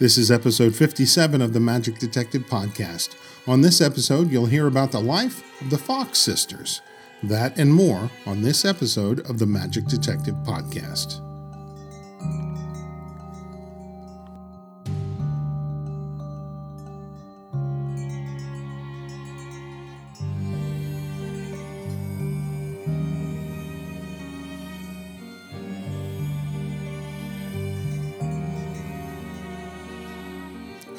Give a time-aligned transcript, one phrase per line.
[0.00, 3.16] This is episode 57 of the Magic Detective Podcast.
[3.46, 6.80] On this episode, you'll hear about the life of the Fox sisters.
[7.22, 11.29] That and more on this episode of the Magic Detective Podcast.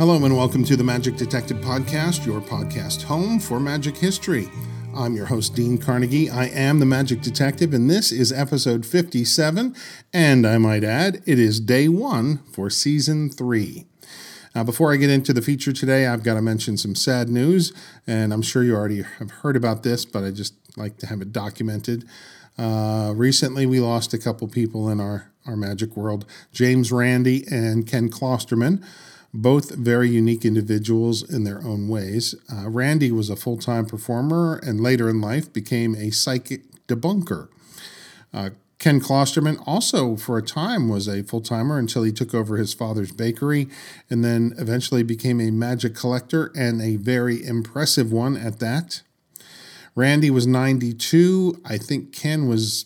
[0.02, 4.50] Hello, and welcome to the Magic Detective Podcast, your podcast home for magic history.
[4.96, 6.28] I'm your host, Dean Carnegie.
[6.28, 9.76] I am the Magic Detective, and this is episode 57.
[10.12, 13.86] And I might add, it is day one for season three.
[14.56, 17.72] Now, before I get into the feature today, I've got to mention some sad news,
[18.08, 21.22] and I'm sure you already have heard about this, but I just like to have
[21.22, 22.06] it documented.
[22.58, 27.86] Uh, recently, we lost a couple people in our, our magic world James Randi and
[27.86, 28.84] Ken Klosterman
[29.34, 32.36] both very unique individuals in their own ways.
[32.52, 37.48] Uh, Randi was a full time performer and later in life became a psychic debunker.
[38.34, 38.52] Uh,
[38.82, 42.74] Ken Klosterman also, for a time, was a full timer until he took over his
[42.74, 43.70] father's bakery
[44.10, 49.04] and then eventually became a magic collector and a very impressive one at that.
[49.94, 51.62] Randi was 92.
[51.64, 52.86] I think Ken was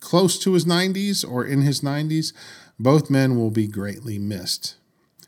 [0.00, 2.34] close to his 90s or in his 90s.
[2.78, 4.76] Both men will be greatly missed.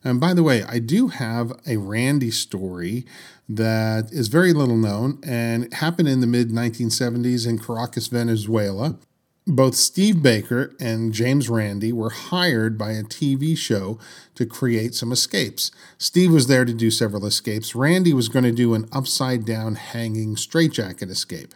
[0.06, 3.04] And by the way, I do have a Randi story
[3.48, 9.00] that is very little known and happened in the mid 1970s in Caracas, Venezuela.
[9.48, 13.98] Both Steve Baker and James Randi were hired by a TV show
[14.36, 15.72] to create some escapes.
[15.98, 17.74] Steve was there to do several escapes.
[17.74, 21.52] Randi was going to do an upside down hanging straitjacket escape.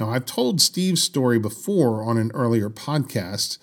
[0.00, 3.58] Now, I've told Steve's story before on an earlier podcast,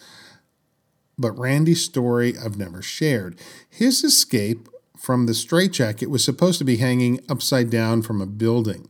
[1.17, 3.39] but Randi's story I've never shared.
[3.69, 8.89] His escape from the straitjacket was supposed to be hanging upside down from a building.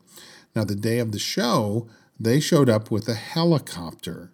[0.56, 1.88] Now, the day of the show,
[2.20, 4.32] they showed up with a helicopter.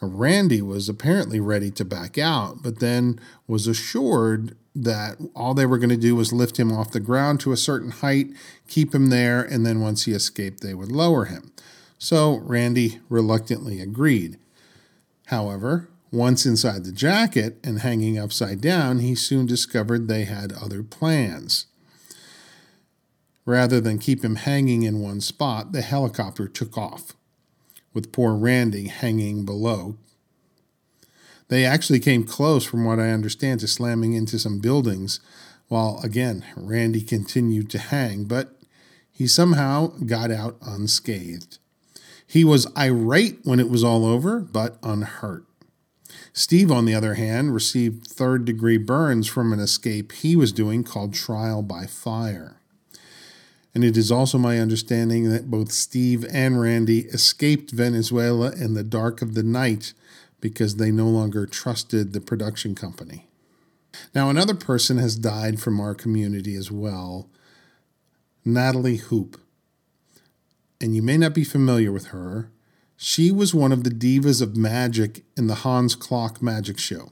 [0.00, 5.78] Randi was apparently ready to back out, but then was assured that all they were
[5.78, 8.28] going to do was lift him off the ground to a certain height,
[8.66, 11.52] keep him there, and then once he escaped, they would lower him.
[11.98, 14.38] So Randy reluctantly agreed.
[15.26, 20.82] However, once inside the jacket and hanging upside down, he soon discovered they had other
[20.82, 21.66] plans.
[23.46, 27.14] Rather than keep him hanging in one spot, the helicopter took off,
[27.94, 29.96] with poor Randi hanging below.
[31.48, 35.18] They actually came close, from what I understand, to slamming into some buildings,
[35.68, 38.60] while again, Randi continued to hang, but
[39.10, 41.58] he somehow got out unscathed.
[42.26, 45.44] He was irate when it was all over, but unhurt.
[46.32, 50.82] Steve, on the other hand, received third degree burns from an escape he was doing
[50.82, 52.56] called Trial by Fire.
[53.74, 58.84] And it is also my understanding that both Steve and Randi escaped Venezuela in the
[58.84, 59.92] dark of the night
[60.40, 63.26] because they no longer trusted the production company.
[64.14, 67.28] Now, another person has died from our community as well
[68.44, 69.40] Natalie Hoop.
[70.80, 72.50] And you may not be familiar with her,
[73.04, 77.10] she was one of the divas of magic in the Hans Klok Magic Show.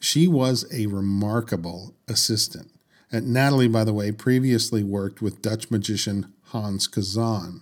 [0.00, 2.70] She was a remarkable assistant.
[3.10, 7.60] And Natalie, by the way, previously worked with Dutch magician Hans Kazan.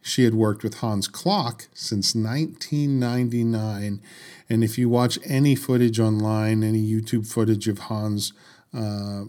[0.00, 4.00] She had worked with Hans Klok since 1999.
[4.48, 8.32] And if you watch any footage online, any YouTube footage of Hans,
[8.72, 9.24] uh,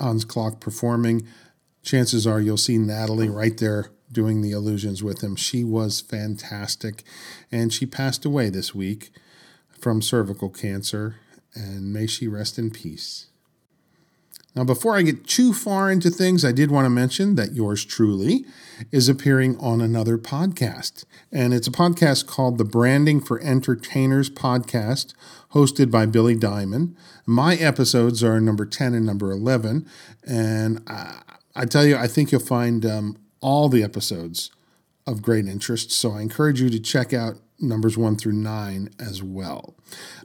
[0.00, 1.28] Hans Klok performing,
[1.84, 5.36] chances are you'll see Natalie right there doing the illusions with him.
[5.36, 7.04] She was fantastic.
[7.52, 9.10] And she passed away this week
[9.78, 11.16] from cervical cancer.
[11.54, 13.26] And may she rest in peace.
[14.54, 17.84] Now, before I get too far into things, I did want to mention that yours
[17.84, 18.46] truly
[18.90, 21.04] is appearing on another podcast.
[21.30, 25.12] And it's a podcast called the Branding for Entertainers podcast,
[25.52, 26.96] hosted by Billy Diamond.
[27.26, 29.86] My episodes are number 10 and number 11.
[30.26, 31.20] And I,
[31.54, 34.50] I tell you, I think you'll find um, all the episodes
[35.06, 35.92] of great interest.
[35.92, 39.76] So I encourage you to check out numbers one through nine as well.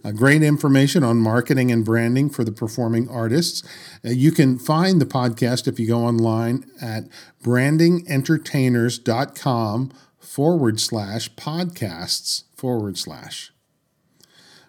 [0.03, 3.61] Uh, great information on marketing and branding for the performing artists.
[4.03, 7.03] Uh, you can find the podcast if you go online at
[7.43, 13.51] brandingentertainers.com forward slash podcasts forward slash.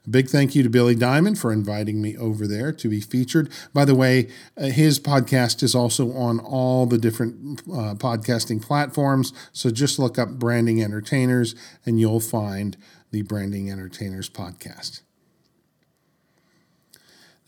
[0.04, 3.50] A big thank you to Billy Diamond for inviting me over there to be featured.
[3.72, 9.32] By the way, uh, his podcast is also on all the different uh, podcasting platforms.
[9.52, 11.54] So just look up Branding Entertainers
[11.87, 12.76] and you'll find
[13.12, 15.02] the Branding Entertainers podcast.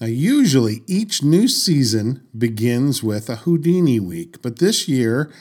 [0.00, 5.32] Now, usually each new season begins with a Houdini week, but this year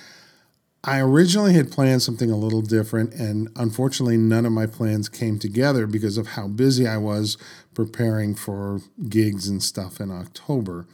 [0.85, 5.39] I originally had planned something a little different, and unfortunately, none of my plans came
[5.39, 7.37] together because of how busy I was
[7.73, 10.85] preparing for gigs and stuff in October.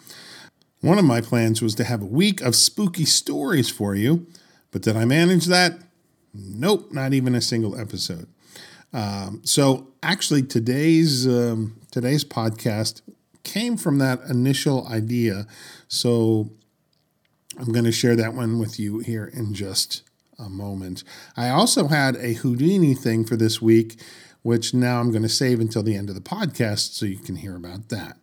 [0.82, 4.28] One of my plans was to have a week of spooky stories for you,
[4.72, 5.80] but did I manage that?
[6.36, 8.28] Nope, not even a single episode.
[8.94, 13.02] Um, so actually, today's um, today's podcast
[13.44, 15.48] came from that initial idea.
[15.88, 16.52] So
[17.60, 20.04] I'm going to share that one with you here in just
[20.38, 21.04] a moment.
[21.36, 24.02] I also had a Houdini thing for this week,
[24.44, 27.36] which now I'm going to save until the end of the podcast so you can
[27.36, 28.18] hear about that.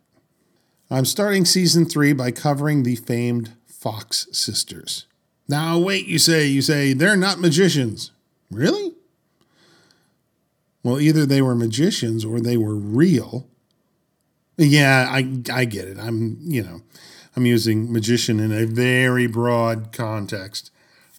[0.89, 5.05] I'm starting season three by covering the famed Fox sisters.
[5.47, 8.11] Now, wait, you say, you say, they're not magicians.
[8.49, 8.95] Really?
[10.81, 13.47] Well, either they were magicians or they were real.
[14.57, 15.99] Yeah, I, I get it.
[15.99, 16.81] I'm, you know,
[17.37, 20.71] I'm using magician in a very broad context,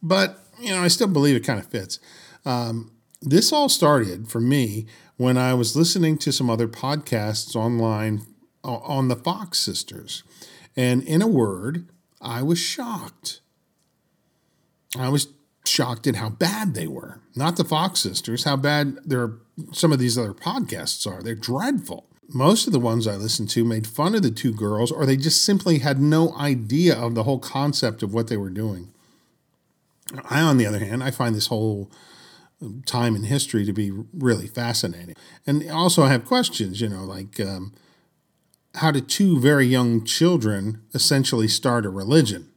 [0.02, 2.00] but you know I still believe it kind of fits.
[2.44, 2.90] Um,
[3.22, 4.86] this all started for me
[5.16, 8.22] when I was listening to some other podcasts online
[8.64, 10.24] on the Fox sisters,
[10.76, 11.86] and in a word,
[12.20, 13.40] I was shocked.
[14.98, 15.28] I was
[15.64, 17.20] shocked at how bad they were.
[17.36, 19.34] Not the Fox sisters, how bad their
[19.70, 21.22] some of these other podcasts are.
[21.22, 24.92] They're dreadful most of the ones I listened to made fun of the two girls,
[24.92, 28.50] or they just simply had no idea of the whole concept of what they were
[28.50, 28.92] doing.
[30.28, 31.90] I, on the other hand, I find this whole
[32.86, 35.14] time in history to be really fascinating.
[35.46, 37.72] And also, I have questions, you know, like um,
[38.76, 42.48] how did two very young children essentially start a religion?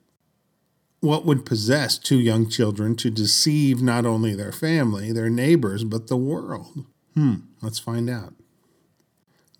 [0.99, 6.07] What would possess two young children to deceive not only their family, their neighbors, but
[6.07, 6.85] the world?
[7.15, 8.33] Hmm, let's find out.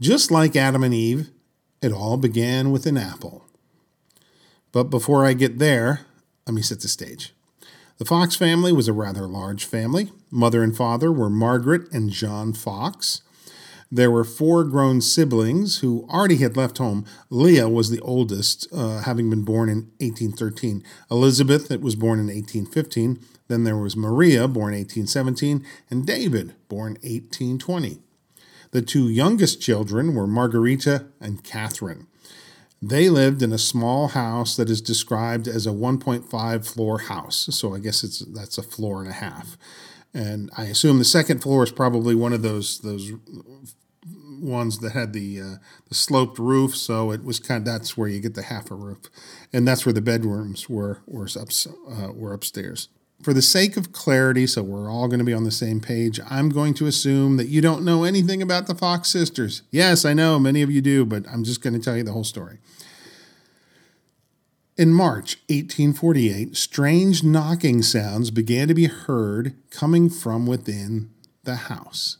[0.01, 1.30] Just like Adam and Eve,
[1.80, 3.45] it all began with an apple.
[4.71, 6.07] But before I get there,
[6.48, 7.36] let me set the stage.
[8.00, 10.12] The Fox family was a rather large family.
[10.31, 13.21] Mother and father were Margaret and John Fox.
[13.92, 17.06] There were four grown siblings who already had left home.
[17.30, 20.83] Leah was the oldest, uh, having been born in 1813.
[21.12, 23.19] Elizabeth, that was born in 1815.
[23.50, 28.00] Then there was Maria, born 1817, and David, born 1820.
[28.72, 32.08] The two youngest children were Margarita and Catherine.
[32.82, 37.50] They lived in a small house that is described as a 1.5 floor house.
[37.52, 39.58] So I guess it's that's a floor and a half.
[40.14, 43.12] And I assume the second floor is probably one of those those
[44.42, 45.56] ones that had the uh,
[45.90, 46.76] the sloped roof.
[46.76, 49.02] So it was kind of that's where you get the half a roof,
[49.54, 51.50] and that's where the bedrooms were were up
[51.90, 52.88] uh, were upstairs
[53.24, 56.20] for the sake of clarity, so we're all going to be on the same page,
[56.30, 59.62] I'm going to assume that you don't know anything about the Fox sisters.
[59.72, 62.14] Yes, I know many of you do, but I'm just going to tell you the
[62.14, 62.60] whole story.
[64.78, 71.12] In March 1848, strange knocking sounds began to be heard coming from within
[71.44, 72.18] the house.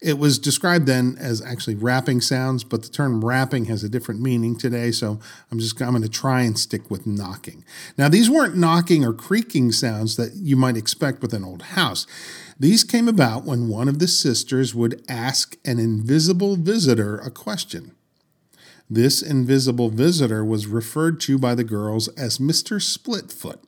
[0.00, 4.20] It was described then as actually rapping sounds, but the term rapping has a different
[4.20, 5.18] meaning today, so
[5.50, 7.64] I'm just I'm going to try and stick with knocking.
[7.96, 12.06] Now, these weren't knocking or creaking sounds that you might expect with an old house.
[12.60, 17.90] These came about when one of the sisters would ask an invisible visitor a question.
[18.88, 22.80] This invisible visitor was referred to by the girls as Mr.
[22.80, 23.58] Splitfoot.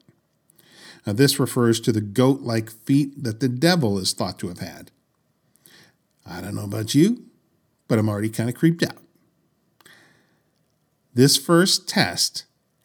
[1.04, 4.60] Now, this refers to the goat like feet that the devil is thought to have
[4.60, 4.92] had.
[6.26, 7.24] I don't know about you,
[7.88, 8.98] but I'm already kind of creeped out.
[11.14, 12.44] This first test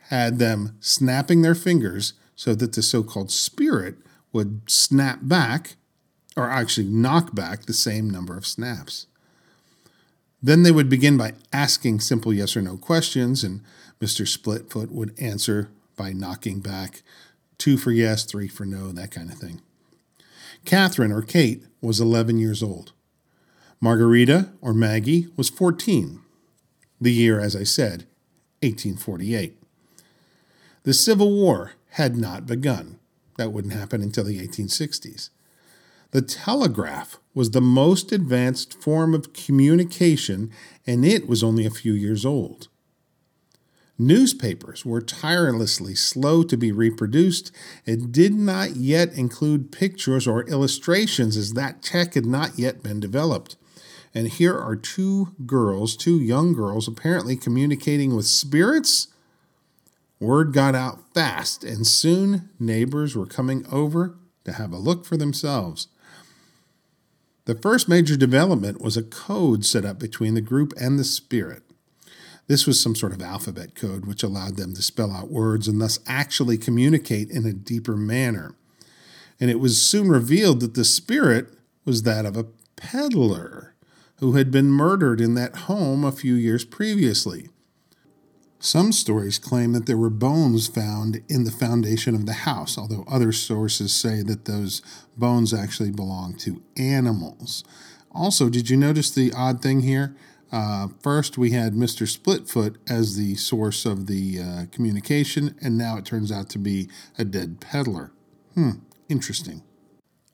[0.09, 3.95] had them snapping their fingers so that the so called spirit
[4.33, 5.75] would snap back,
[6.35, 9.07] or actually knock back, the same number of snaps.
[10.43, 13.61] Then they would begin by asking simple yes or no questions, and
[14.01, 14.27] Mr.
[14.27, 17.01] Splitfoot would answer by knocking back
[17.57, 19.61] two for yes, three for no, that kind of thing.
[20.65, 22.91] Catherine, or Kate, was 11 years old.
[23.81, 26.21] Margarita, or Maggie, was 14.
[26.99, 28.05] The year, as I said,
[28.61, 29.57] 1848.
[30.83, 32.99] The Civil War had not begun.
[33.37, 35.29] That wouldn't happen until the 1860s.
[36.11, 40.51] The telegraph was the most advanced form of communication,
[40.87, 42.69] and it was only a few years old.
[43.97, 47.51] Newspapers were tirelessly slow to be reproduced
[47.85, 52.99] and did not yet include pictures or illustrations, as that tech had not yet been
[52.99, 53.55] developed.
[54.15, 59.09] And here are two girls, two young girls, apparently communicating with spirits.
[60.21, 65.17] Word got out fast, and soon neighbors were coming over to have a look for
[65.17, 65.89] themselves.
[67.43, 71.63] The first major development was a code set up between the group and the spirit.
[72.47, 75.81] This was some sort of alphabet code which allowed them to spell out words and
[75.81, 78.55] thus actually communicate in a deeper manner.
[79.41, 81.49] And it was soon revealed that the spirit
[81.83, 83.74] was that of a peddler
[84.19, 87.49] who had been murdered in that home a few years previously.
[88.59, 93.05] Some stories claim that there were bones found in the foundation of the house, although
[93.07, 94.81] other sources say that those
[95.15, 97.63] bones actually belong to animals.
[98.11, 100.15] Also, did you notice the odd thing here?
[100.51, 102.07] Uh, first, we had Mr.
[102.07, 106.87] Splitfoot as the source of the uh, communication, and now it turns out to be
[107.17, 108.13] a dead peddler.
[108.53, 108.71] Hmm,
[109.09, 109.63] interesting.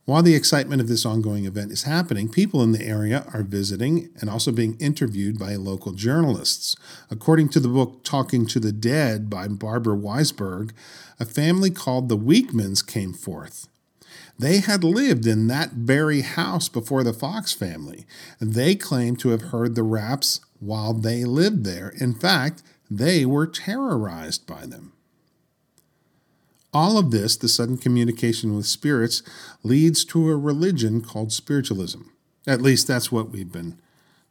[0.06, 4.10] While the excitement of this ongoing event is happening, people in the area are visiting
[4.20, 6.76] and also being interviewed by local journalists.
[7.12, 10.72] According to the book Talking to the Dead by Barbara Weisberg,
[11.20, 13.68] a family called the Weekmans came forth.
[14.40, 18.08] They had lived in that very house before the Fox family,
[18.40, 21.94] they claimed to have heard the raps while they lived there.
[22.00, 24.94] In fact, they were terrorized by them.
[26.74, 29.24] All of this, the sudden communication with spirits,
[29.64, 32.02] leads to a religion called spiritualism.
[32.48, 33.80] At least that's what we've been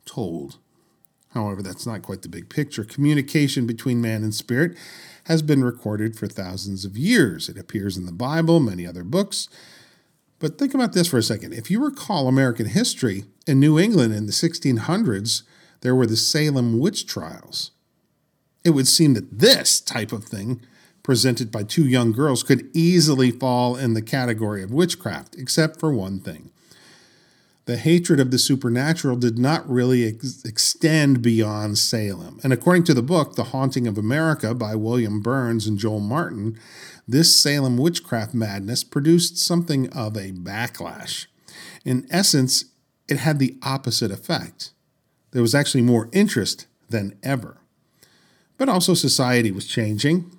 [0.06, 0.56] told.
[1.35, 2.82] However, that's not quite the big picture.
[2.82, 4.76] Communication between man and spirit
[5.25, 7.49] has been recorded for thousands of years.
[7.49, 9.49] It appears in the Bible, many other books.
[10.38, 11.52] But think about this for a second.
[11.52, 15.42] If you recall American history, in New England in the 1600s,
[15.82, 17.70] there were the Salem witch trials.
[18.64, 20.62] It would seem that this type of thing
[21.11, 25.93] presented by two young girls could easily fall in the category of witchcraft, except for
[25.93, 26.52] one thing.
[27.64, 32.38] The hatred of the supernatural did not really ex- extend beyond Salem.
[32.45, 36.57] And according to the book, The Haunting of America by William Birnes and Joel Martin,
[37.09, 41.26] this Salem witchcraft madness produced something of a backlash.
[41.85, 42.67] In essence,
[43.09, 44.71] it had the opposite effect.
[45.33, 47.57] There was actually more interest than ever.
[48.59, 50.31] But also, society was changing.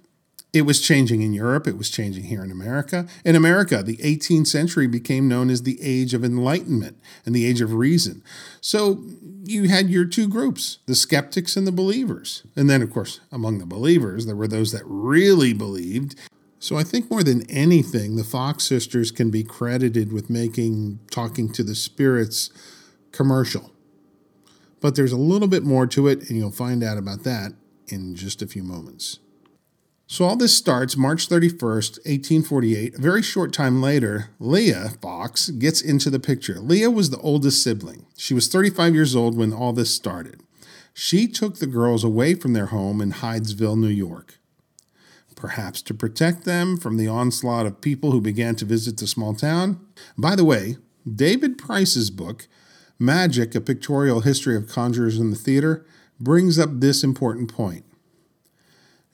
[0.53, 3.07] It was changing in Europe, it was changing here in America.
[3.23, 7.61] In America, the 18th century became known as the Age of Enlightenment and the Age
[7.61, 8.21] of Reason.
[8.59, 9.01] So
[9.45, 12.43] you had your two groups, the skeptics and the believers.
[12.55, 16.15] And then, of course, among the believers, there were those that really believed.
[16.59, 21.49] So I think more than anything, the Fox sisters can be credited with making Talking
[21.53, 22.49] to the Spirits
[23.13, 23.71] commercial.
[24.81, 27.53] But there's a little bit more to it, and you'll find out about that
[27.87, 29.19] in just a few moments.
[30.11, 32.95] So all this starts March 31st, 1848.
[32.95, 36.59] A very short time later, Leah Fox gets into the picture.
[36.59, 38.05] Leah was the oldest sibling.
[38.17, 40.41] She was 35 years old when all this started.
[40.93, 44.37] She took the girls away from their home in Hydesville, New York.
[45.37, 49.33] Perhaps to protect them from the onslaught of people who began to visit the small
[49.33, 49.79] town.
[50.17, 50.75] By the way,
[51.09, 52.49] David Price's book,
[52.99, 55.85] Magic, A Pictorial History of Conjurers in the Theater,
[56.19, 57.85] brings up this important point.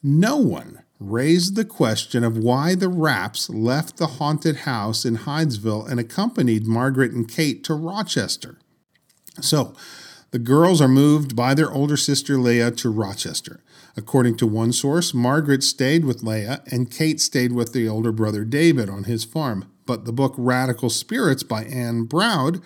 [0.01, 5.88] No one raised the question of why the raps left the haunted house in Hydesville
[5.88, 8.58] and accompanied Margaret and Kate to Rochester.
[9.42, 9.74] So,
[10.32, 13.62] the girls are moved by their older sister Leah to Rochester.
[13.96, 18.44] According to one source, Margaret stayed with Leah and Kate stayed with the older brother
[18.44, 19.72] David on his farm.
[19.86, 22.62] But the book Radical Spirits by Ann Braude,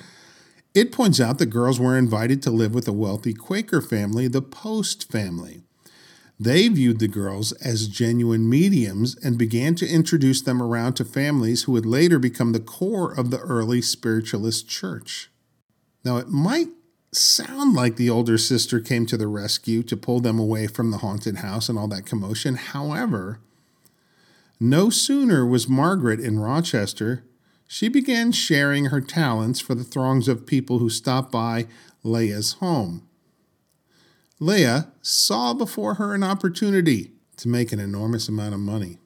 [0.74, 4.42] it points out the girls were invited to live with a wealthy Quaker family, the
[4.42, 5.62] Post family.
[6.42, 11.64] They viewed the girls as genuine mediums and began to introduce them around to families
[11.64, 15.30] who would later become the core of the early spiritualist church.
[16.04, 16.70] Now, it might
[17.12, 20.98] sound like the older sister came to the rescue to pull them away from the
[20.98, 22.56] haunted house and all that commotion.
[22.56, 23.40] However,
[24.60, 27.24] no sooner was Margaret in Rochester,
[27.68, 31.68] she began sharing her talents for the throngs of people who stopped by
[32.04, 33.08] Leah's home.
[34.42, 38.98] Leah saw before her an opportunity to make an enormous amount of money.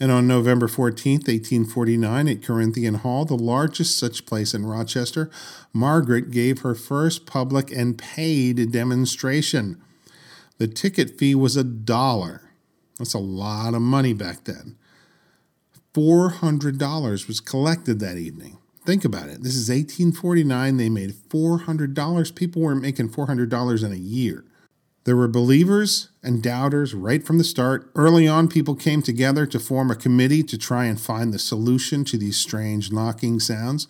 [0.00, 5.30] And on November 14, 1849, at Corinthian Hall, the largest such place in Rochester,
[5.72, 9.80] Margaret gave her first public and paid demonstration.
[10.58, 12.50] The ticket fee was a dollar.
[12.98, 14.76] That's a lot of money back then.
[15.94, 18.58] $400 was collected that evening.
[18.84, 19.44] Think about it.
[19.44, 20.78] This is 1849.
[20.78, 22.34] They made $400.
[22.34, 24.44] People weren't making $400 in a year.
[25.08, 27.90] There were believers and doubters right from the start.
[27.94, 32.04] Early on, people came together to form a committee to try and find the solution
[32.04, 33.88] to these strange knocking sounds.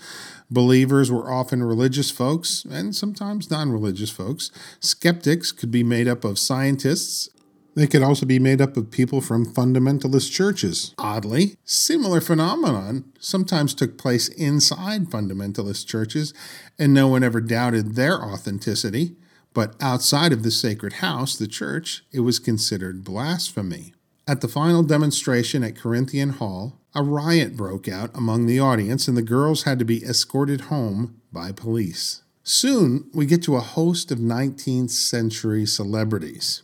[0.49, 4.53] Believers were often religious folks and sometimes non religious folks.
[4.79, 7.29] Skeptics could be made up of scientists
[7.75, 10.95] they could also be made up of people from fundamentalist churches.
[10.99, 16.35] Oddly, similar phenomenon sometimes took place inside fundamentalist churches,
[16.77, 19.15] and no one ever doubted their authenticity.
[19.55, 23.95] But outside of the sacred house, the church, it was considered blasphemy.
[24.27, 29.17] At the final demonstration at Corinthian Hall, a riot broke out among the audience, and
[29.17, 32.23] the girls had to be escorted home by police.
[32.43, 36.63] Soon, we get to a host of 19th century celebrities.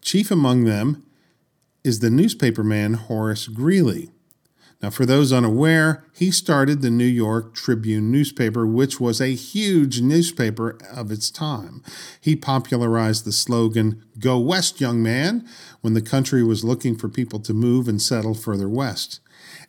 [0.00, 1.04] Chief among them
[1.82, 4.10] is the newspaperman Horace Greeley.
[4.84, 10.02] Now, for those unaware, he started the New York Tribune newspaper, which was a huge
[10.02, 11.82] newspaper of its time.
[12.20, 15.48] He popularized the slogan, Go West, young man,
[15.80, 19.20] when the country was looking for people to move and settle further west.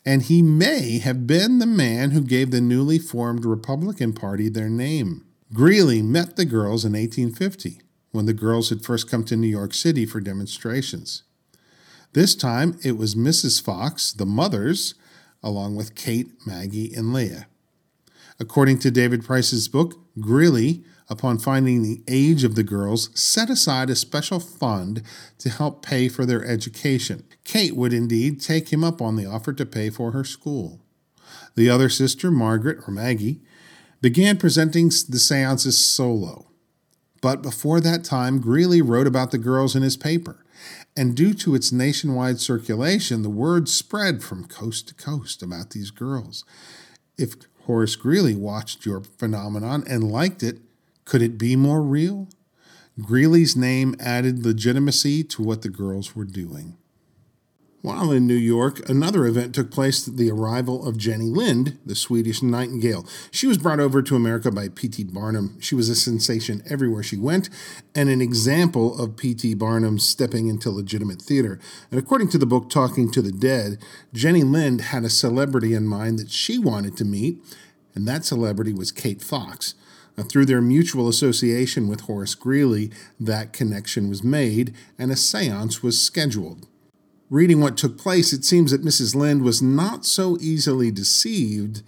[0.06, 4.68] And he may have been the man who gave the newly formed Republican Party their
[4.68, 5.24] name.
[5.54, 7.80] Greeley met the girls in 1850
[8.12, 11.24] when the girls had first come to New York City for demonstrations.
[12.12, 13.62] This time it was Mrs.
[13.62, 14.96] Fox, the mothers,
[15.46, 17.48] along with Kate, Maggie, and Leah.
[18.40, 23.90] According to David Price's book, Greeley, upon finding the age of the girls, set aside
[23.90, 25.04] a special fund
[25.38, 27.24] to help pay for their education.
[27.44, 30.82] Kate would indeed take him up on the offer to pay for her school.
[31.56, 33.42] The other sister, Margaret or Maggie,
[34.02, 36.48] began presenting the seances solo.
[37.22, 40.45] But before that time, Greeley wrote about the girls in his paper
[40.96, 45.92] and due to its nationwide circulation, the word spread from coast to coast about these
[45.92, 46.46] girls.
[47.18, 50.60] If Horace Greeley watched your phenomenon and liked it,
[51.04, 52.30] could it be more real?
[53.02, 56.78] Greeley's name added legitimacy to what the girls were doing.
[57.86, 62.42] While in New York, another event took place the arrival of Jenny Lind, the Swedish
[62.42, 63.06] nightingale.
[63.30, 65.04] She was brought over to America by P.T.
[65.04, 65.56] Barnum.
[65.62, 67.48] She was a sensation everywhere she went,
[67.94, 69.54] and an example of P.T.
[69.54, 71.60] Barnum stepping into legitimate theater.
[71.92, 73.78] And according to the book Talking to the Dead,
[74.12, 77.38] Jenny Lind had a celebrity in mind that she wanted to meet,
[77.94, 79.76] and that celebrity was Kate Fox.
[80.18, 82.90] Now, through their mutual association with Horace Greeley,
[83.20, 86.66] that connection was made, and a seance was scheduled.
[87.30, 89.16] Reading what took place, it seems that Mrs.
[89.16, 91.82] Lind was not so easily deceived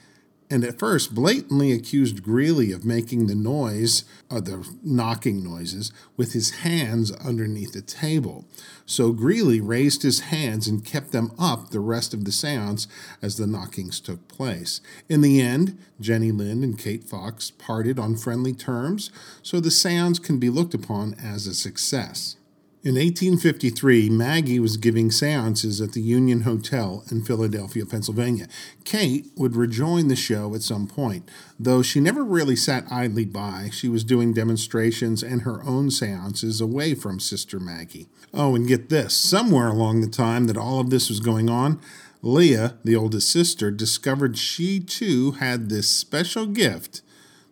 [0.50, 5.92] and at first blatantly accused Greeley of making the noise, or uh, the knocking noises,
[6.16, 8.46] with his hands underneath the table.
[8.86, 12.88] So Greeley raised his hands and kept them up the rest of the seance
[13.22, 14.80] as the knockings took place.
[15.10, 19.12] In the end, Jenny Lind and Kate Fox parted on friendly terms,
[19.44, 22.38] so the seance can be looked upon as a success.
[22.84, 28.48] In 1853, Maggie was giving seances at the Union Hotel in Philadelphia, Pennsylvania.
[28.86, 31.28] Kate would rejoin the show at some point,
[31.60, 33.72] though she never really sat idly by.
[33.74, 38.10] She was doing demonstrations and her own seances away from Sister Maggie.
[38.32, 41.82] Oh, and get this somewhere along the time that all of this was going on,
[42.22, 47.02] Leah, the oldest sister, discovered she too had this special gift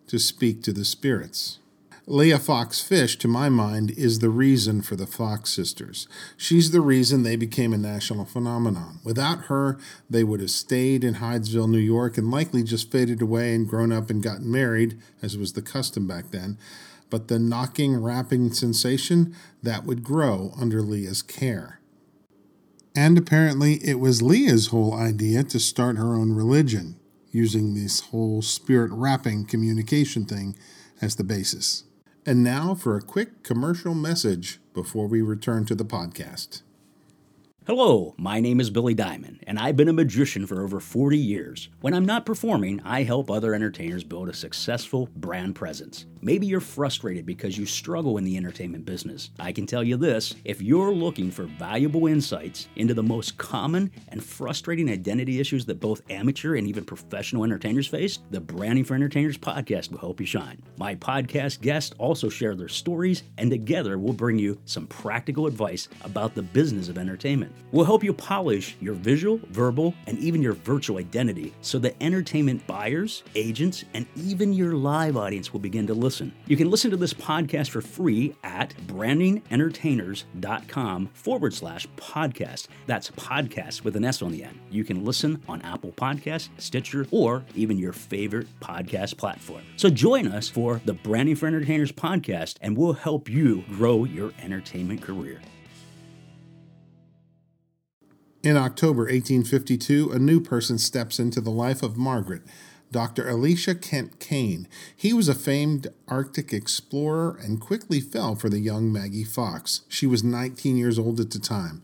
[0.06, 1.58] to speak to the spirits.
[2.08, 6.08] Leah Fox Fish, to my mind, is the reason for the Fox sisters.
[6.38, 9.00] She's the reason they became a national phenomenon.
[9.04, 13.56] Without her, they would have stayed in Hydesville, New York, and likely just faded away
[13.56, 16.60] and grown up and gotten married, as was the custom back then.
[17.10, 21.80] But the knocking, rapping sensation, that would grow under Leah's care.
[22.96, 27.00] And apparently, it was Leah's whole idea to start her own religion,
[27.32, 30.56] using this whole spirit rapping communication thing
[31.02, 31.84] as the basis.
[32.28, 36.64] And now for a quick commercial message before we return to the podcast.
[37.68, 41.70] Hello, my name is Billy Diamond, and I've been a magician for over 40 years.
[41.82, 46.08] When I'm not performing, I help other entertainers build a successful brand presence.
[46.26, 49.30] Maybe you're frustrated because you struggle in the entertainment business.
[49.40, 53.92] I can tell you this if you're looking for valuable insights into the most common
[54.08, 58.96] and frustrating identity issues that both amateur and even professional entertainers face, the Branding for
[58.96, 60.60] Entertainers podcast will help you shine.
[60.80, 65.90] My podcast guests also share their stories, and together we'll bring you some practical advice
[66.06, 67.54] about the business of entertainment.
[67.72, 72.66] We'll help you polish your visual, verbal, and even your virtual identity so that entertainment
[72.66, 76.15] buyers, agents, and even your live audience will begin to listen.
[76.48, 82.68] You can listen to this podcast for free at brandingentertainers.com forward slash podcast.
[82.86, 84.60] That's podcast with an S on the end.
[84.70, 89.62] You can listen on Apple Podcasts, Stitcher, or even your favorite podcast platform.
[89.78, 94.32] So join us for the Branding for Entertainers podcast, and we'll help you grow your
[94.42, 95.40] entertainment career.
[98.46, 102.44] In October 1852, a new person steps into the life of Margaret,
[102.96, 103.28] Dr.
[103.28, 104.70] Elisha Kent Kane.
[104.96, 109.82] He was a famed Arctic explorer and quickly fell for the young Maggie Fox.
[109.90, 111.84] She was 19 years old at the time.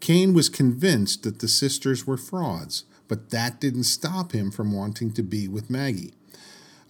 [0.00, 5.14] Kane was convinced that the sisters were frauds, but that didn't stop him from wanting
[5.14, 6.12] to be with Maggie.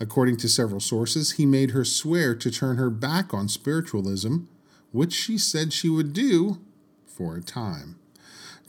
[0.01, 4.39] According to several sources, he made her swear to turn her back on spiritualism,
[4.91, 6.59] which she said she would do
[7.07, 8.00] for a time.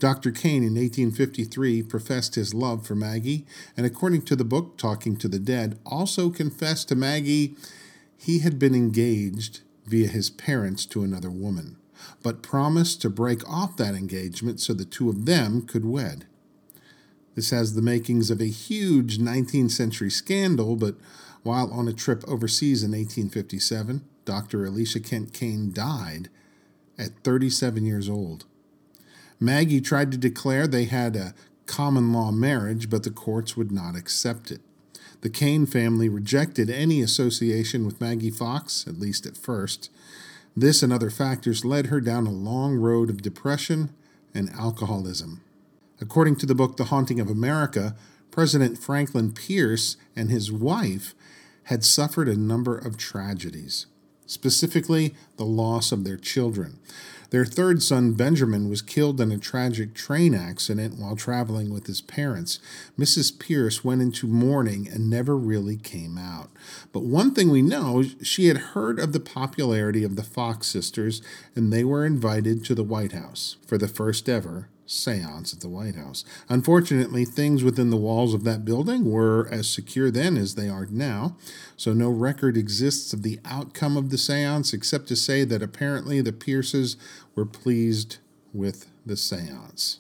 [0.02, 0.32] Dr.
[0.32, 3.46] Kane in 1853 professed his love for Maggie,
[3.78, 7.56] and according to the book Talking to the Dead, also confessed to Maggie
[8.18, 11.78] he had been engaged via his parents to another woman,
[12.24, 16.26] but promised to break off that engagement so the two of them could wed.
[17.36, 20.96] This has the makings of a huge 19th century scandal, but
[21.44, 24.66] while on a trip overseas in 1857, Dr.
[24.66, 26.30] Elisha Kent Kane died
[26.98, 28.46] at 37 years old.
[29.44, 31.34] Maggie tried to declare they had a
[31.66, 34.62] common law marriage, but the courts would not accept it.
[35.22, 39.90] The Kane family rejected any association with Maggie Fox, at least at first.
[40.56, 43.90] This and other factors led her down a long road of depression
[44.34, 45.42] and alcoholism.
[46.00, 47.96] According to the book The Haunting of America,
[48.30, 51.16] President Franklin Pierce and his wife
[51.64, 53.88] had suffered a number of tragedies,
[54.28, 56.80] specifically the loss of their children.
[57.32, 62.02] Their third son, Benjamin, was killed in a tragic train accident while traveling with his
[62.02, 62.60] parents.
[63.00, 63.40] Mrs.
[63.40, 66.50] Pierce went into mourning and never really came out.
[66.92, 71.22] But one thing we know, she had heard of the popularity of the Fox sisters,
[71.56, 75.70] and they were invited to the White House for the first ever seance at the
[75.70, 76.24] White House.
[76.50, 80.86] Unfortunately, things within the walls of that building were as secure then as they are
[80.88, 81.38] now,
[81.78, 86.22] so no record exists of the outcome of the seance except to say that apparently
[86.22, 86.98] the Pierces
[87.36, 88.18] were pleased
[88.54, 90.00] with the seance.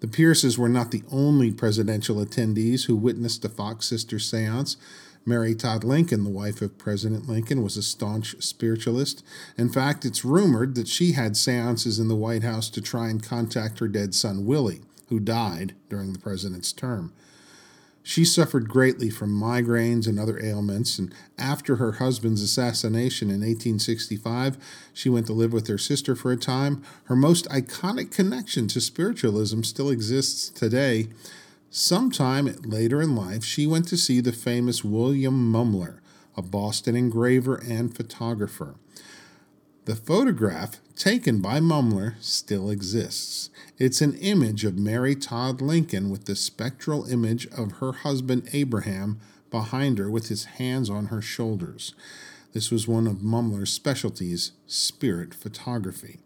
[0.00, 4.76] The Pierces were not the only presidential attendees who witnessed the Fox Sisters seance.
[5.28, 9.24] Mary Todd Lincoln, the wife of President Lincoln, was a staunch spiritualist.
[9.58, 13.20] In fact, it's rumored that she had seances in the White House to try and
[13.20, 17.12] contact her dead son, Willie, who died during the president's term.
[18.04, 24.56] She suffered greatly from migraines and other ailments, and after her husband's assassination in 1865,
[24.92, 26.84] she went to live with her sister for a time.
[27.06, 31.08] Her most iconic connection to spiritualism still exists today.
[31.70, 35.98] Sometime later in life, she went to see the famous William Mumler,
[36.36, 38.76] a Boston engraver and photographer.
[39.84, 43.50] The photograph taken by Mumler still exists.
[43.78, 49.20] It's an image of Mary Todd Lincoln with the spectral image of her husband Abraham
[49.50, 51.94] behind her with his hands on her shoulders.
[52.52, 56.20] This was one of Mumler's specialties, spirit photography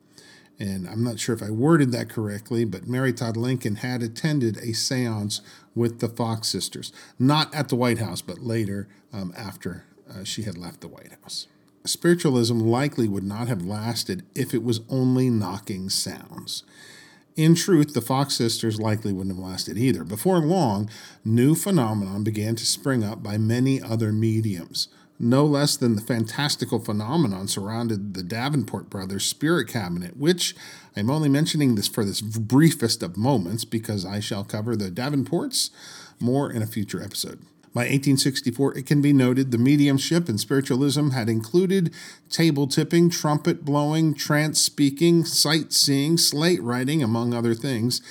[0.61, 4.59] and I'm not sure if I worded that correctly, but Mary Todd Lincoln had attended
[4.59, 5.41] a seance
[5.75, 10.43] with the Fox sisters, not at the White House, but later um, after uh, she
[10.43, 11.47] had left the White House.
[11.85, 16.63] Spiritualism likely would not have lasted if it was only knocking sounds.
[17.37, 20.05] In truth, the Fox sisters likely wouldn't have lasted either.
[20.05, 20.91] Before long,
[21.25, 24.89] new phenomenon began to spring up by many other mediums
[25.21, 30.57] no less than the fantastical phenomenon surrounded the Davenport brothers' spirit cabinet, which
[30.97, 35.71] I'm only mentioning this for this briefest of moments because I shall cover the Davenports
[36.19, 37.41] more in a future episode.
[37.73, 41.95] By 1864, it can be noted the mediumship and spiritualism had included
[42.29, 48.03] table tipping, trumpet blowing, trance speaking, sightseeing, slate writing, among other things.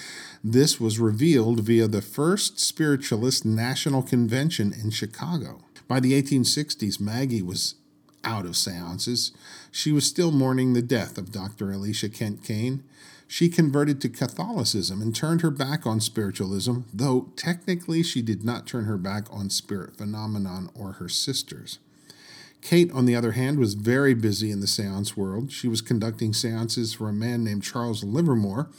[0.42, 5.66] This was revealed via the first Spiritualist National Convention in Chicago.
[5.90, 7.74] By the 1860s, Maggie was
[8.24, 9.32] out of seances.
[9.72, 11.72] She was still mourning the death of Dr.
[11.72, 12.84] Elisha Kent Kane.
[13.28, 18.68] She converted to Catholicism and turned her back on spiritualism, though technically she did not
[18.68, 21.80] turn her back on spirit phenomenon or her sisters.
[22.62, 25.52] Kate, on the other hand, was very busy in the seance world.
[25.52, 28.70] She was conducting seances for a man named Charles Livermore,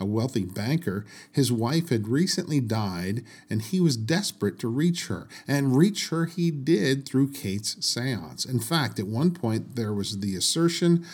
[0.00, 5.28] a wealthy banker, his wife had recently died and he was desperate to reach her.
[5.46, 8.44] And reach her he did through Kate's seance.
[8.44, 11.04] In fact, at one point there was the assertion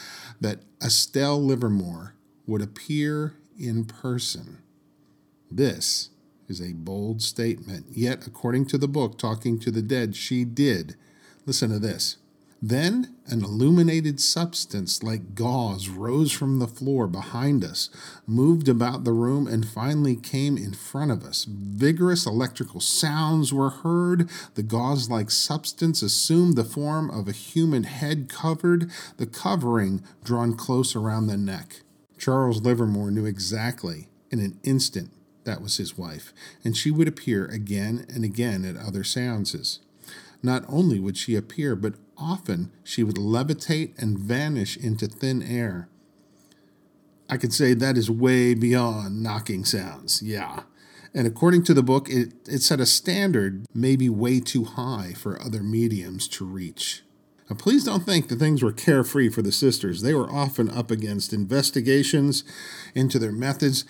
[0.41, 2.15] that Estelle Livermore
[2.47, 4.59] would appear in person.
[5.51, 6.11] This
[6.49, 10.97] is a bold statement, yet, according to the book Talking to the Dead, she did.
[11.45, 12.19] Listen to this.
[12.63, 17.91] Then an illuminated substance like gauze rose from the floor behind us,
[18.27, 21.45] moved about the room, and finally came in front of us.
[21.49, 24.31] Vigorous electrical sounds were heard.
[24.55, 30.57] The gauze like substance assumed the form of a human head covered, the covering drawn
[30.57, 31.83] close around the neck.
[32.19, 35.11] Charles Livermore knew exactly, in an instant,
[35.45, 36.33] that was his wife,
[36.65, 39.81] and she would appear again and again at other seances.
[40.43, 45.89] Not only would she appear, but often she would levitate and vanish into thin air.
[47.29, 50.63] I could say that is way beyond knocking sounds, yeah.
[51.13, 55.41] And according to the book, it, it set a standard maybe way too high for
[55.41, 57.03] other mediums to reach.
[57.49, 60.03] Now, please don't think that things were carefree for the sisters.
[60.03, 62.45] They were often up against investigations
[62.95, 63.85] into their methods.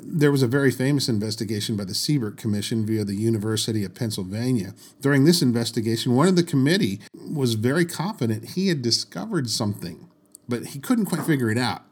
[0.00, 4.74] There was a very famous investigation by the Seybert Commission via the University of Pennsylvania.
[5.00, 10.08] During this investigation, one of the committee was very confident he had discovered something,
[10.48, 11.82] but he couldn't quite figure it out.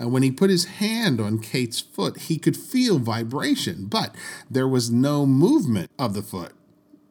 [0.00, 4.14] Uh, when he put his hand on Kate's foot, he could feel vibration, but
[4.50, 6.52] there was no movement of the foot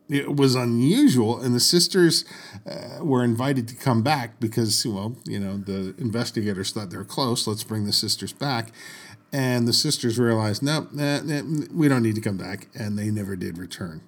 [0.10, 2.26] it was unusual, and the sisters
[2.70, 7.04] uh, were invited to come back because, well, you know, the investigators thought they were
[7.04, 7.48] close.
[7.48, 8.72] Let's bring the sisters back.
[9.36, 12.70] And the sisters realized, no, nah, eh, nah, eh, we don't need to come back.
[12.74, 14.00] And they never did return.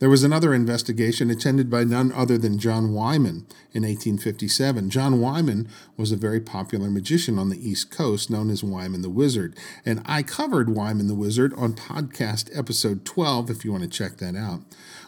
[0.00, 4.90] There was another investigation attended by none other than John Wyman in 1857.
[4.90, 9.10] John Wyman was a very popular magician on the East Coast known as Wyman the
[9.10, 9.56] Wizard.
[9.84, 14.16] And I covered Wyman the Wizard on podcast episode 12 if you want to check
[14.16, 14.62] that out.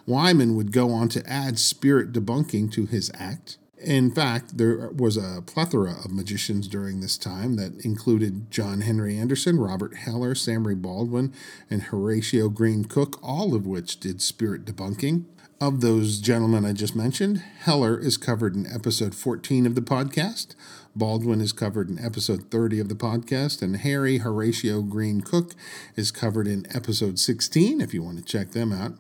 [0.07, 3.59] Wyman would go on to add spirit debunking to his act.
[3.80, 9.16] In fact, there was a plethora of magicians during this time that included John Henry
[9.16, 11.32] Anderson, Robert Heller, Samuel Baldwin,
[11.70, 15.26] and Horatio Green Cook, all of which did spirit debunking.
[15.60, 20.54] Of those gentlemen I just mentioned, Heller is covered in episode 14 of the podcast.
[20.94, 25.54] Baldwin is covered in episode 30 of the podcast, and Harry Horatio Green Cook
[25.96, 28.94] is covered in episode 16 if you want to check them out.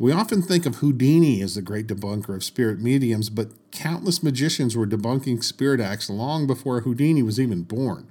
[0.00, 4.76] We often think of Houdini as the great debunker of spirit mediums, but countless magicians
[4.76, 8.06] were debunking spirit acts long before Houdini was even born.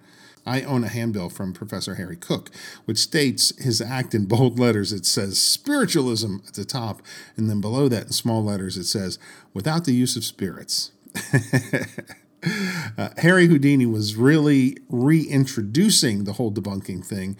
[0.46, 2.52] I own a handbill from Professor Harry Cook,
[2.86, 4.92] which states his act in bold letters.
[4.92, 7.02] It says spiritualism at the top,
[7.38, 9.18] and then below that in small letters it says
[9.54, 10.92] without the use of spirits.
[12.98, 17.38] uh, Harry Houdini was really reintroducing the whole debunking thing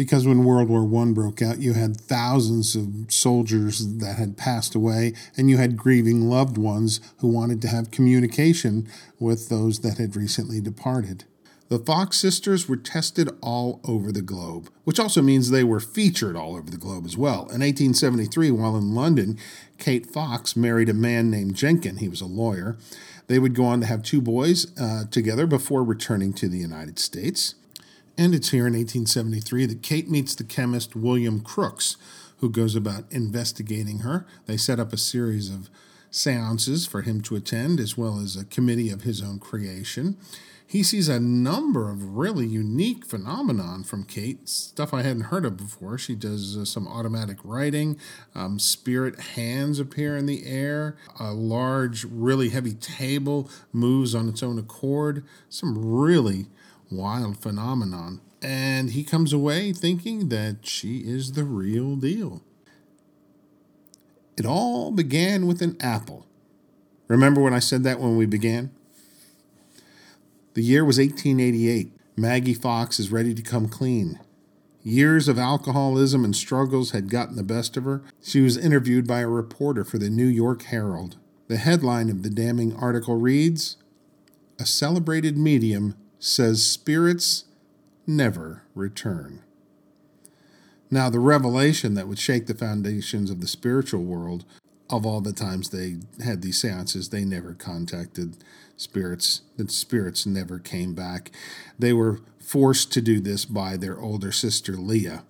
[0.00, 4.74] because when World War One broke out, you had thousands of soldiers that had passed
[4.74, 9.98] away, and you had grieving loved ones who wanted to have communication with those that
[9.98, 11.24] had recently departed.
[11.68, 16.34] The Fox sisters were tested all over the globe, which also means they were featured
[16.34, 17.40] all over the globe as well.
[17.40, 19.36] In 1873, while in London,
[19.76, 21.98] Kate Fox married a man named Jencken.
[21.98, 22.78] He was a lawyer.
[23.26, 26.98] They would go on to have two boys uh, together before returning to the United
[26.98, 27.54] States.
[28.20, 31.96] And it's here in 1873 that Kate meets the chemist William Crookes,
[32.40, 34.26] who goes about investigating her.
[34.44, 35.70] They set up a series of
[36.10, 40.18] seances for him to attend, as well as a committee of his own creation.
[40.66, 45.56] He sees a number of really unique phenomenon from Kate, stuff I hadn't heard of
[45.56, 45.96] before.
[45.96, 47.98] She does uh, some automatic writing,
[48.34, 54.42] um, spirit hands appear in the air, a large, really heavy table moves on its
[54.42, 55.24] own accord.
[55.48, 56.48] Some really
[56.90, 58.20] wild phenomenon.
[58.42, 62.42] And he comes away thinking that she is the real deal.
[64.36, 66.26] It all began with an apple.
[67.08, 68.70] Remember when I said that when we began?
[70.54, 71.92] The year was 1888.
[72.16, 74.18] Maggie Fox is ready to come clean.
[74.82, 78.02] Years of alcoholism and struggles had gotten the best of her.
[78.22, 81.16] She was interviewed by a reporter for the New York Herald.
[81.48, 83.76] The headline of the damning article reads
[84.58, 87.44] A celebrated medium says spirits
[88.06, 89.42] never return.
[90.90, 94.44] Now, the revelation that would shake the foundations of the spiritual world
[94.90, 98.36] of all the times they had these seances, they never contacted
[98.76, 99.42] spirits.
[99.56, 101.30] The spirits never came back.
[101.78, 105.22] They were forced to do this by their older sister, Leah,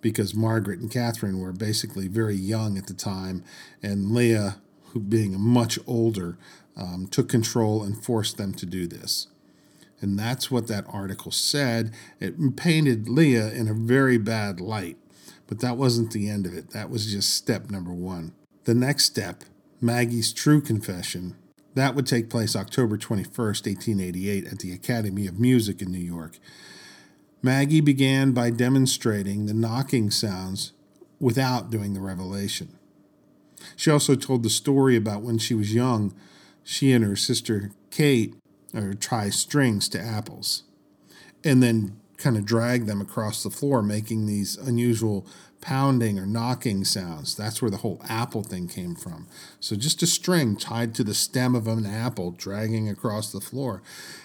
[0.00, 3.42] because Margaret and Catherine were basically very young at the time,
[3.82, 4.58] and Leah,
[4.92, 6.38] who being much older,
[6.76, 9.26] um, took control and forced them to do this.
[10.00, 11.92] And that's what that article said.
[12.20, 14.96] It painted Leah in a very bad light.
[15.46, 16.70] But that wasn't the end of it.
[16.70, 18.32] That was just step number one.
[18.64, 19.44] The next step,
[19.80, 21.36] Maggie's true confession,
[21.74, 26.38] that would take place October 21st, 1888, at the Academy of Music in New York.
[27.40, 30.72] Maggie began by demonstrating the knocking sounds
[31.20, 32.76] without doing the revelation.
[33.76, 36.14] She also told the story about when she was young,
[36.62, 38.34] she and her sister Kate
[38.74, 40.64] or tie strings to apples
[41.44, 45.26] and then kind of drag them across the floor, making these unusual
[45.60, 47.34] pounding or knocking sounds.
[47.34, 49.26] That's where the whole apple thing came from.
[49.60, 53.82] So just a string tied to the stem of an apple dragging across the floor.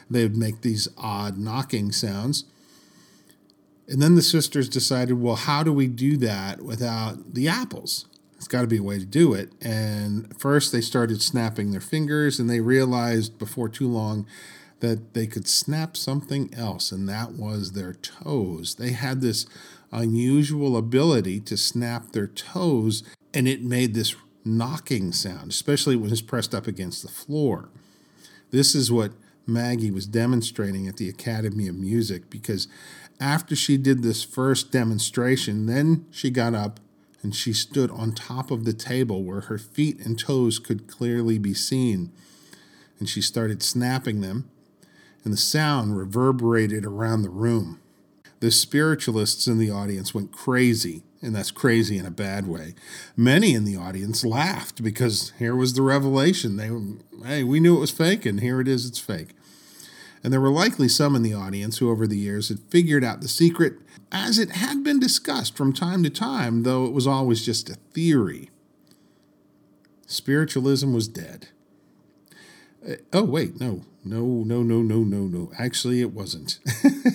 [0.10, 2.46] They would make these odd knocking sounds.
[3.88, 8.06] And then the sisters decided, well, how do we do that without the apples?
[8.44, 9.54] It's got to be a way to do it.
[9.62, 14.28] And first, they started snapping their fingers, and they realized before too long
[14.82, 18.76] that they could snap something else, and that was their toes.
[18.76, 19.46] They had this
[19.94, 23.02] unusual ability to snap their toes,
[23.34, 27.70] and it made this knocking sound, especially when it's pressed up against the floor.
[28.52, 29.14] This is what
[29.48, 32.68] Maggie was demonstrating at the Academy of Music because
[33.22, 36.82] after she did this first demonstration, then she got up
[37.24, 41.38] and she stood on top of the table where her feet and toes could clearly
[41.40, 42.12] be seen.
[43.00, 44.50] And she started snapping them,
[45.24, 47.80] and the sound reverberated around the room.
[48.42, 52.76] The spiritualists in the audience went crazy, and that's crazy in a bad way.
[53.16, 56.58] Many in the audience laughed because here was the revelation.
[56.58, 56.70] They,
[57.26, 59.30] hey, we knew it was fake, and here it is, it's fake.
[60.24, 63.22] And there were likely some in the audience who, over the years, had figured out
[63.22, 63.83] the secret
[64.14, 67.76] as it had been discussed from time to time, though it was always just a
[67.94, 68.50] theory.
[70.06, 71.50] Spiritualism was dead.
[72.88, 75.52] Uh, oh, wait, no, no, no, no, no, no, no.
[75.58, 76.60] Actually, it wasn't.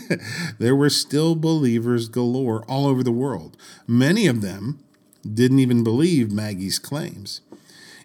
[0.58, 3.56] there were still believers galore all over the world.
[3.86, 4.82] Many of them
[5.22, 7.42] didn't even believe Maggie's claims.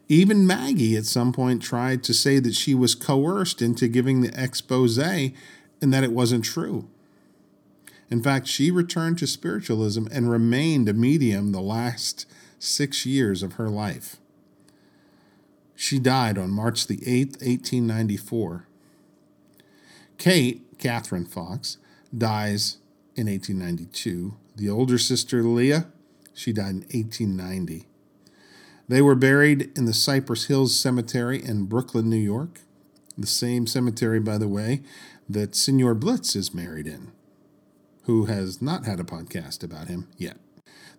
[0.09, 4.33] Even Maggie at some point tried to say that she was coerced into giving the
[4.41, 5.33] expose and
[5.93, 6.89] that it wasn't true.
[8.13, 12.27] In fact, she returned to spiritualism and remained a medium the last
[12.59, 14.17] six years of her life.
[15.75, 18.67] She died on March the 8th, 1894.
[20.19, 21.77] Kate, Catherine Fox,
[22.15, 22.77] dies
[23.15, 24.35] in 1892.
[24.57, 25.87] The older sister, Leah,
[26.35, 27.87] she died in 1890.
[28.87, 32.59] They were buried in the Cypress Hills Cemetery in Brooklyn, New York.
[33.17, 34.83] The same cemetery, by the way,
[35.27, 37.11] that Signor Blitz is married in,
[38.03, 40.37] who has not had a podcast about him yet.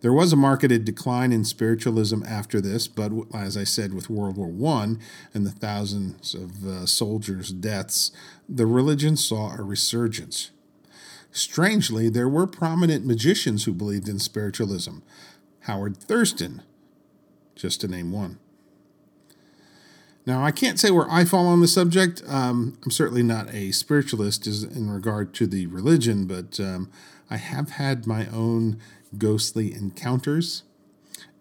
[0.01, 4.37] There was a marketed decline in spiritualism after this, but as I said, with World
[4.37, 4.97] War I
[5.33, 8.11] and the thousands of uh, soldiers' deaths,
[8.47, 10.51] the religion saw a resurgence.
[11.33, 14.99] Strangely, there were prominent magicians who believed in spiritualism.
[15.61, 16.63] Howard Thurston,
[17.55, 18.39] just to name one.
[20.27, 22.23] Now, I can't say where I fall on the subject.
[22.27, 26.91] Um, I'm certainly not a spiritualist in regard to the religion, but um,
[27.31, 28.79] I have had my own
[29.19, 30.63] ghostly encounters.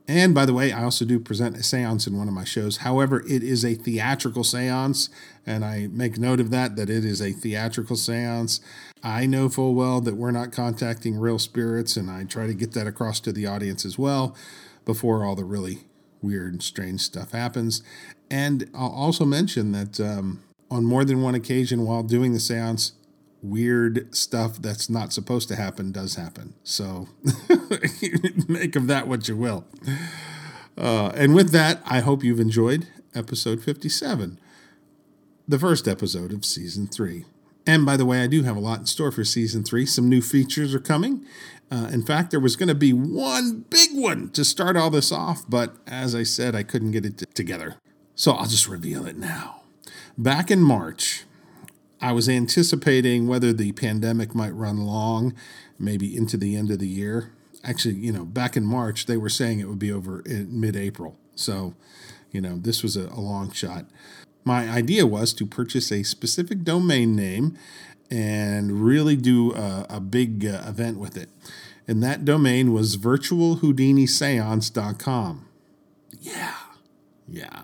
[0.05, 2.77] And by the way, I also do present a seance in one of my shows.
[2.77, 5.09] However, it is a theatrical seance,
[5.45, 8.59] and I make note of that, that it is a theatrical seance.
[9.01, 12.73] I know full well that we're not contacting real spirits, and I try to get
[12.73, 14.35] that across to the audience as well
[14.83, 15.85] before all the really
[16.21, 17.81] weird, strange stuff happens.
[18.29, 22.93] And I'll also mention that um, on more than one occasion while doing the seance,
[23.41, 26.53] weird stuff that's not supposed to happen does happen.
[26.63, 27.09] So
[28.47, 29.65] make of that what you will.
[30.77, 34.39] Uh, and with that, I hope you've enjoyed episode 57,
[35.47, 37.25] the first episode of season three.
[37.65, 39.85] And by the way, I do have a lot in store for season three.
[39.85, 41.25] Some new features are coming.
[41.71, 45.11] Uh, in fact, there was going to be one big one to start all this
[45.11, 47.77] off, but as I said, I couldn't get it t- together.
[48.15, 49.61] So I'll just reveal it now.
[50.17, 51.23] Back in March,
[51.99, 55.33] I was anticipating whether the pandemic might run long,
[55.79, 57.31] maybe into the end of the year.
[57.63, 60.75] Actually, you know, back in March, they were saying it would be over in mid
[60.75, 61.17] April.
[61.35, 61.75] So,
[62.31, 63.85] you know, this was a, a long shot.
[64.43, 67.57] My idea was to purchase a specific domain name
[68.11, 71.29] and really do a, a big uh, event with it.
[71.87, 75.47] And that domain was virtualhoudiniseance.com.
[76.21, 76.55] Yeah,
[77.27, 77.63] yeah.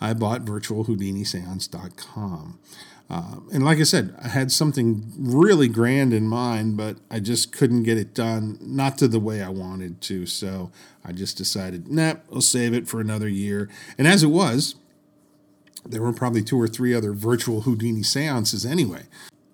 [0.00, 2.58] I bought virtualhoudiniseance.com.
[3.10, 7.50] Uh, and like I said, I had something really grand in mind, but I just
[7.50, 10.26] couldn't get it done, not to the way I wanted to.
[10.26, 10.70] So
[11.04, 13.68] I just decided, nah, I'll save it for another year.
[13.98, 14.76] And as it was,
[15.84, 19.06] there were probably two or three other virtual Houdini seances anyway.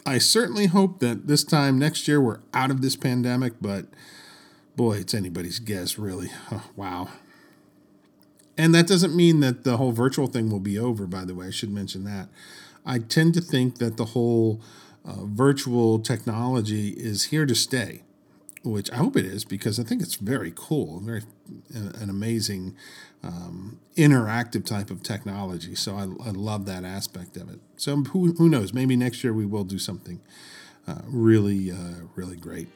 [0.05, 3.87] I certainly hope that this time next year we're out of this pandemic, but
[4.77, 6.29] boy, it's anybody's guess, really.
[6.53, 7.09] Oh, wow.
[8.59, 11.49] And that doesn't mean that the whole virtual thing will be over, by the way.
[11.49, 12.29] I should mention that.
[12.85, 14.61] I tend to think that the whole
[15.05, 18.03] uh, virtual technology is here to stay
[18.67, 21.23] which I hope it is because I think it's very cool, very
[21.75, 22.77] uh, an amazing
[23.23, 25.75] um, interactive type of technology.
[25.75, 27.61] So I, I, love that aspect of it.
[27.77, 28.73] So who, who knows?
[28.73, 30.21] Maybe next year we will do something
[30.87, 32.69] uh, really, uh, really great.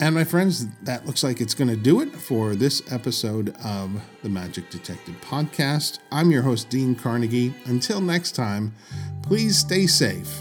[0.00, 4.00] And my friends, that looks like it's going to do it for this episode of
[4.22, 5.98] the Magic Detective Podcast.
[6.10, 7.52] I'm your host, Dean Carnegie.
[7.66, 8.74] Until next time,
[9.22, 10.40] please stay safe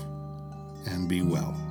[0.86, 1.69] and be well.